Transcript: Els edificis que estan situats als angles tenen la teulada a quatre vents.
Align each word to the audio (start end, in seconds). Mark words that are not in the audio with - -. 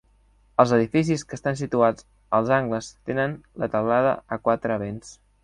Els 0.61 0.71
edificis 0.77 1.23
que 1.33 1.37
estan 1.37 1.59
situats 1.59 2.07
als 2.39 2.55
angles 2.57 2.89
tenen 3.11 3.37
la 3.65 3.71
teulada 3.77 4.17
a 4.39 4.43
quatre 4.49 4.81
vents. 4.87 5.15